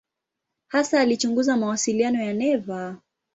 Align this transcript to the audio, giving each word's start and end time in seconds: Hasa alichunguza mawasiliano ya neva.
Hasa 0.67 0.99
alichunguza 1.01 1.57
mawasiliano 1.57 2.23
ya 2.23 2.33
neva. 2.33 2.97